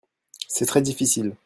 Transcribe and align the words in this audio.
C'est 0.47 0.65
très 0.65 0.81
difficile. 0.81 1.35